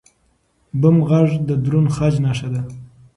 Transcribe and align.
بم 0.81 0.97
غږ 1.09 1.29
د 1.47 1.49
دروند 1.63 1.89
خج 1.95 2.13
نښه 2.25 2.49
ده. 2.53 2.61